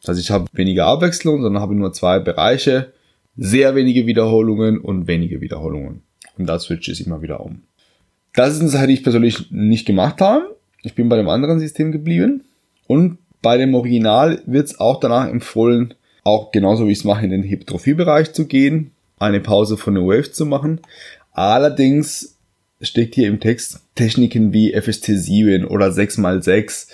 Heißt, 0.06 0.20
ich 0.20 0.30
habe 0.30 0.46
weniger 0.52 0.86
Abwechslung, 0.86 1.42
sondern 1.42 1.62
habe 1.62 1.74
nur 1.74 1.92
zwei 1.92 2.18
Bereiche, 2.18 2.92
sehr 3.36 3.74
wenige 3.74 4.06
Wiederholungen 4.06 4.78
und 4.80 5.06
wenige 5.06 5.40
Wiederholungen. 5.40 6.02
Und 6.38 6.46
da 6.46 6.58
switche 6.58 6.92
ich 6.92 7.06
immer 7.06 7.22
wieder 7.22 7.40
um. 7.40 7.62
Das 8.34 8.54
ist 8.54 8.60
eine 8.60 8.70
Sache, 8.70 8.86
die 8.86 8.94
ich 8.94 9.02
persönlich 9.02 9.50
nicht 9.50 9.86
gemacht 9.86 10.20
habe. 10.20 10.56
Ich 10.82 10.94
bin 10.94 11.08
bei 11.08 11.16
dem 11.16 11.28
anderen 11.28 11.60
System 11.60 11.92
geblieben. 11.92 12.44
Und 12.86 13.18
bei 13.42 13.56
dem 13.56 13.74
Original 13.74 14.42
wird 14.46 14.66
es 14.66 14.80
auch 14.80 15.00
danach 15.00 15.28
empfohlen, 15.28 15.94
auch 16.24 16.52
genauso 16.52 16.86
wie 16.86 16.92
ich 16.92 16.98
es 16.98 17.04
mache, 17.04 17.24
in 17.24 17.30
den 17.30 17.42
Hypertrophie-Bereich 17.42 18.32
zu 18.32 18.46
gehen, 18.46 18.92
eine 19.18 19.40
Pause 19.40 19.76
von 19.76 19.94
der 19.94 20.04
Wave 20.04 20.32
zu 20.32 20.46
machen. 20.46 20.80
Allerdings 21.32 22.36
steckt 22.80 23.14
hier 23.14 23.28
im 23.28 23.40
Text 23.40 23.80
Techniken 23.94 24.52
wie 24.52 24.76
FST7 24.76 25.66
oder 25.66 25.88
6x6 25.88 26.88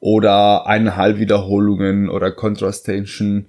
oder 0.00 0.66
eineinhalb 0.66 1.18
Wiederholungen 1.18 2.08
oder 2.08 2.30
Contrastation. 2.30 3.46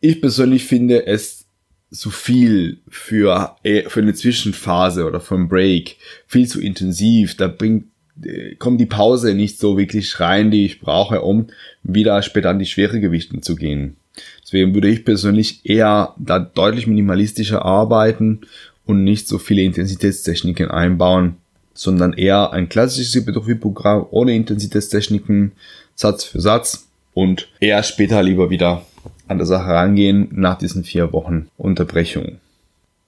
Ich 0.00 0.20
persönlich 0.20 0.64
finde 0.64 1.06
es 1.06 1.46
zu 1.90 2.10
viel 2.10 2.78
für, 2.88 3.56
äh, 3.62 3.88
für 3.88 4.00
eine 4.00 4.14
Zwischenphase 4.14 5.06
oder 5.06 5.20
für 5.20 5.34
einen 5.34 5.48
Break. 5.48 5.96
Viel 6.26 6.46
zu 6.46 6.60
intensiv. 6.60 7.36
Da 7.36 7.48
bringt, 7.48 7.86
äh, 8.22 8.54
kommt 8.56 8.80
die 8.80 8.86
Pause 8.86 9.34
nicht 9.34 9.58
so 9.58 9.78
wirklich 9.78 10.20
rein, 10.20 10.50
die 10.50 10.66
ich 10.66 10.80
brauche, 10.80 11.22
um 11.22 11.48
wieder 11.82 12.20
später 12.22 12.50
an 12.50 12.58
die 12.58 12.66
schwere 12.66 13.00
Gewichten 13.00 13.42
zu 13.42 13.56
gehen. 13.56 13.96
Deswegen 14.42 14.74
würde 14.74 14.88
ich 14.88 15.04
persönlich 15.04 15.60
eher 15.64 16.14
da 16.18 16.38
deutlich 16.38 16.86
minimalistischer 16.86 17.64
arbeiten 17.64 18.40
und 18.84 19.04
nicht 19.04 19.28
so 19.28 19.38
viele 19.38 19.62
Intensitätstechniken 19.62 20.70
einbauen 20.70 21.36
sondern 21.78 22.12
eher 22.12 22.52
ein 22.52 22.68
klassisches 22.68 23.14
Hypertrophie-Programm 23.14 24.06
ohne 24.10 24.34
Intensitätstechniken, 24.34 25.52
Satz 25.94 26.24
für 26.24 26.40
Satz 26.40 26.88
und 27.14 27.48
eher 27.60 27.82
später 27.84 28.22
lieber 28.22 28.50
wieder 28.50 28.82
an 29.28 29.38
der 29.38 29.46
Sache 29.46 29.70
rangehen 29.70 30.28
nach 30.32 30.58
diesen 30.58 30.82
vier 30.82 31.12
Wochen 31.12 31.48
Unterbrechung. 31.56 32.38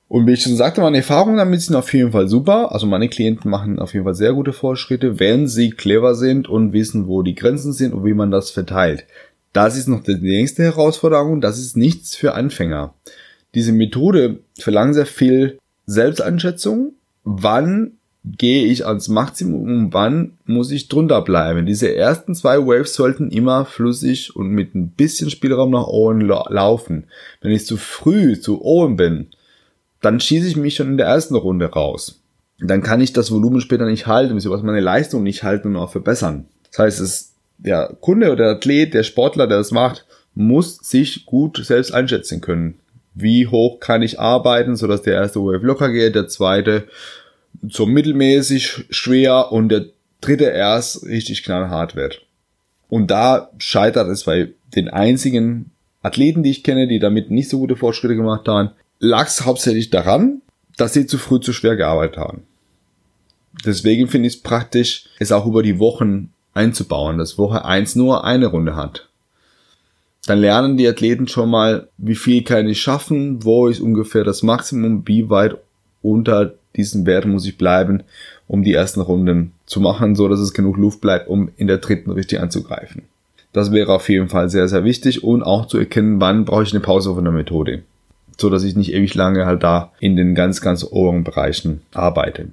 Und 0.07 0.27
wie 0.27 0.33
ich 0.33 0.43
schon 0.43 0.57
sagte, 0.57 0.81
meine 0.81 0.99
Erfahrungen 0.99 1.37
damit 1.37 1.63
sind 1.63 1.75
auf 1.77 1.93
jeden 1.93 2.13
Fall 2.13 2.29
super. 2.29 2.73
Also 2.73 2.87
meine 2.87 3.09
Klienten 3.09 3.51
machen 3.51 3.79
auf 3.79 3.93
jeden 3.93 4.05
Fall 4.05 4.15
sehr 4.15 4.33
gute 4.33 4.53
Fortschritte, 4.53 5.19
wenn 5.19 5.49
sie 5.49 5.71
clever 5.71 6.15
sind 6.15 6.49
und 6.49 6.73
wissen, 6.73 7.07
wo 7.07 7.23
die 7.23 7.35
Grenzen 7.35 7.73
sind 7.73 7.93
und 7.93 8.05
wie 8.05 8.15
man 8.15 8.31
das 8.31 8.51
verteilt. 8.51 9.05
Das 9.53 9.77
ist 9.77 9.89
noch 9.89 10.03
die 10.03 10.15
nächste 10.15 10.63
Herausforderung. 10.63 11.41
Das 11.41 11.59
ist 11.59 11.77
nichts 11.77 12.15
für 12.15 12.35
Anfänger. 12.35 12.95
Diese 13.55 13.73
Methode 13.73 14.41
verlangt 14.59 14.95
sehr 14.95 15.07
viel 15.07 15.59
Selbsteinschätzung. 15.87 16.95
Wann 17.25 17.93
gehe 18.25 18.67
ich 18.67 18.87
ans 18.87 19.09
Maximum 19.09 19.63
und 19.63 19.93
wann 19.95 20.33
muss 20.45 20.71
ich 20.71 20.89
drunter 20.89 21.23
bleiben? 21.23 21.67
Diese 21.67 21.95
ersten 21.95 22.35
zwei 22.35 22.59
Waves 22.59 22.95
sollten 22.95 23.31
immer 23.31 23.65
flüssig 23.65 24.37
und 24.37 24.49
mit 24.49 24.75
ein 24.75 24.91
bisschen 24.91 25.31
Spielraum 25.31 25.71
nach 25.71 25.87
oben 25.87 26.21
laufen. 26.21 27.05
Wenn 27.41 27.53
ich 27.53 27.67
zu 27.67 27.77
früh 27.77 28.39
zu 28.39 28.63
oben 28.63 28.97
bin, 28.97 29.29
dann 30.03 30.21
schieße 30.21 30.49
ich 30.49 30.57
mich 30.57 30.77
schon 30.77 30.89
in 30.89 30.97
der 30.99 31.07
ersten 31.07 31.35
Runde 31.35 31.67
raus. 31.67 32.21
Dann 32.59 32.83
kann 32.83 33.01
ich 33.01 33.13
das 33.15 33.31
Volumen 33.31 33.63
später 33.63 33.87
nicht 33.87 34.07
halten, 34.07 34.35
beziehungsweise 34.35 34.67
meine 34.67 34.81
Leistung 34.81 35.23
nicht 35.23 35.43
halten 35.43 35.69
und 35.69 35.77
auch 35.77 35.91
verbessern. 35.91 36.47
Das 36.71 36.79
heißt, 36.79 37.01
es, 37.01 37.33
der 37.59 37.97
Kunde 38.01 38.27
oder 38.27 38.45
der 38.45 38.57
Athlet, 38.57 38.93
der 38.93 39.03
Sportler, 39.03 39.47
der 39.47 39.59
das 39.59 39.71
macht, 39.71 40.05
muss 40.35 40.77
sich 40.77 41.25
gut 41.25 41.59
selbst 41.65 41.93
einschätzen 41.93 42.41
können. 42.41 42.79
Wie 43.15 43.47
hoch 43.47 43.81
kann 43.81 44.03
ich 44.03 44.21
arbeiten, 44.21 44.77
sodass 44.77 45.03
der 45.03 45.15
erste 45.15 45.41
Wave 45.41 45.67
locker 45.67 45.91
geht, 45.91 46.15
der 46.15 46.29
zweite 46.29 46.85
so 47.69 47.87
mittelmäßig 47.87 48.87
schwer 48.91 49.53
und 49.53 49.69
der 49.69 49.87
dritte 50.21 50.45
erst 50.45 51.05
richtig 51.05 51.43
knallhart 51.43 51.97
wird. 51.97 52.23
Und 52.89 53.11
da 53.11 53.51
scheitert 53.59 54.09
es 54.09 54.25
bei 54.25 54.51
den 54.75 54.89
einzigen 54.89 55.71
Athleten, 56.03 56.43
die 56.43 56.51
ich 56.51 56.65
kenne, 56.65 56.89
die 56.89 56.99
damit 56.99 57.31
nicht 57.31 57.49
so 57.49 57.59
gute 57.59 57.77
Fortschritte 57.77 58.17
gemacht 58.17 58.49
haben, 58.49 58.71
lag 58.99 59.27
es 59.27 59.45
hauptsächlich 59.45 59.91
daran, 59.91 60.43
dass 60.77 60.93
sie 60.93 61.07
zu 61.07 61.19
früh 61.19 61.41
zu 61.41 61.53
schwer 61.53 61.77
gearbeitet 61.77 62.17
haben. 62.17 62.43
Deswegen 63.65 64.09
finde 64.09 64.29
ich 64.29 64.37
es 64.37 64.43
praktisch, 64.43 65.07
es 65.19 65.33
auch 65.33 65.47
über 65.47 65.63
die 65.63 65.79
Wochen 65.79 66.33
einzubauen, 66.55 67.19
dass 67.19 67.39
Woche 67.39 67.65
eins 67.65 67.97
nur 67.97 68.25
eine 68.25 68.47
Runde 68.47 68.77
hat. 68.77 69.09
Dann 70.27 70.39
lernen 70.39 70.77
die 70.77 70.89
Athleten 70.89 71.29
schon 71.29 71.51
mal, 71.51 71.89
wie 71.97 72.15
viel 72.15 72.45
kann 72.45 72.69
ich 72.69 72.81
schaffen, 72.81 73.45
wo 73.45 73.69
ist 73.69 73.81
ungefähr 73.81 74.25
das 74.25 74.43
Maximum, 74.43 75.07
wie 75.07 75.31
weit 75.31 75.57
unter 76.03 76.55
diesen 76.77 77.07
Wert 77.07 77.27
muss 77.27 77.47
ich 77.47 77.59
bleiben, 77.59 78.03
um 78.47 78.63
die 78.63 78.75
ersten 78.75 79.01
Runden 79.01 79.53
zu 79.67 79.81
machen, 79.81 80.15
so 80.15 80.29
dass 80.29 80.41
es 80.41 80.55
genug 80.55 80.77
Luft 80.77 81.01
bleibt, 81.01 81.29
um 81.29 81.51
in 81.57 81.67
der 81.67 81.79
dritten 81.79 82.11
richtig 82.11 82.41
anzugreifen. 82.41 83.03
Das 83.53 83.73
wäre 83.73 83.93
auf 83.93 84.09
jeden 84.09 84.29
Fall 84.29 84.49
sehr, 84.49 84.69
sehr 84.69 84.85
wichtig 84.85 85.25
und 85.25 85.43
auch 85.43 85.67
zu 85.67 85.79
erkennen, 85.79 86.21
wann 86.21 86.45
brauche 86.45 86.63
ich 86.63 86.73
eine 86.73 86.81
Pause 86.81 87.15
von 87.15 87.25
der 87.25 87.33
Methode 87.33 87.83
so 88.41 88.51
dass 88.51 88.65
ich 88.65 88.75
nicht 88.75 88.93
ewig 88.93 89.15
lange 89.15 89.47
halt 89.47 89.63
da 89.63 89.93
in 90.01 90.17
den 90.17 90.35
ganz, 90.35 90.61
ganz 90.61 90.85
oberen 90.85 91.25
Bereichen 91.25 91.83
arbeite. 91.93 92.49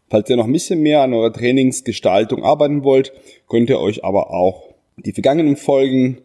Falls 0.09 0.31
ihr 0.31 0.37
noch 0.37 0.47
ein 0.47 0.53
bisschen 0.53 0.83
mehr 0.83 1.03
an 1.03 1.15
eurer 1.15 1.33
Trainingsgestaltung 1.33 2.45
arbeiten 2.45 2.85
wollt, 2.85 3.13
könnt 3.49 3.71
ihr 3.71 3.81
euch 3.81 4.05
aber 4.05 4.31
auch 4.31 4.75
die 4.97 5.13
vergangenen 5.13 5.57
Folgen 5.57 6.19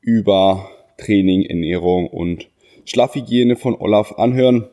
über 0.00 0.68
Training, 0.98 1.42
Ernährung 1.42 2.06
und 2.08 2.48
Schlafhygiene 2.84 3.56
von 3.56 3.74
Olaf 3.74 4.12
anhören. 4.12 4.68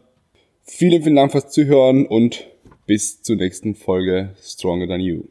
Vielen, 0.62 1.02
vielen 1.04 1.16
Dank 1.16 1.32
fürs 1.32 1.50
Zuhören 1.50 2.06
und 2.06 2.46
bis 2.86 3.22
zur 3.22 3.38
nächsten 3.38 3.76
Folge 3.76 4.36
Stronger 4.42 4.88
Than 4.88 5.00
You. 5.00 5.24